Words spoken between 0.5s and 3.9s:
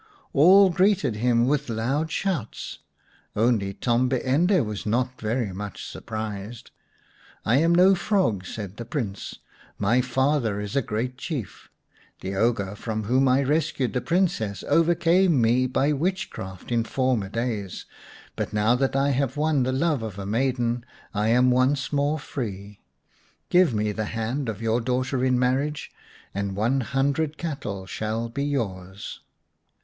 greeted him with loud shouts; only